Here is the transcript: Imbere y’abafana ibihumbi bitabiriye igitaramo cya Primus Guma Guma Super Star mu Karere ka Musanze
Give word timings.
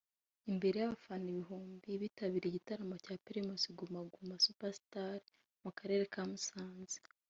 Imbere 0.51 0.75
y’abafana 0.77 1.25
ibihumbi 1.33 1.89
bitabiriye 2.01 2.49
igitaramo 2.51 2.95
cya 3.03 3.13
Primus 3.25 3.63
Guma 3.77 4.01
Guma 4.11 4.35
Super 4.45 4.71
Star 4.79 5.19
mu 5.63 5.71
Karere 5.79 6.03
ka 6.13 6.21
Musanze 6.29 6.97